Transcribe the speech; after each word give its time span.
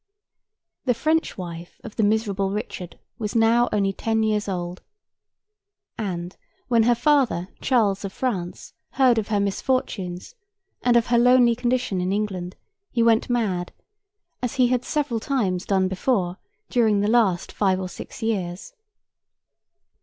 The 0.85 0.95
French 0.95 1.37
wife 1.37 1.79
of 1.83 1.95
the 1.95 2.01
miserable 2.01 2.49
Richard 2.49 2.97
was 3.19 3.35
now 3.35 3.69
only 3.71 3.93
ten 3.93 4.23
years 4.23 4.49
old; 4.49 4.81
and, 5.95 6.35
when 6.67 6.81
her 6.89 6.95
father, 6.95 7.49
Charles 7.61 8.03
of 8.03 8.11
France, 8.11 8.73
heard 8.93 9.19
of 9.19 9.27
her 9.27 9.39
misfortunes 9.39 10.33
and 10.81 10.97
of 10.97 11.05
her 11.13 11.19
lonely 11.19 11.53
condition 11.55 12.01
in 12.01 12.11
England, 12.11 12.55
he 12.89 13.03
went 13.03 13.29
mad: 13.29 13.73
as 14.41 14.55
he 14.55 14.69
had 14.69 14.83
several 14.83 15.19
times 15.19 15.67
done 15.67 15.87
before, 15.87 16.39
during 16.67 17.01
the 17.01 17.07
last 17.07 17.51
five 17.51 17.79
or 17.79 17.87
six 17.87 18.23
years. 18.23 18.73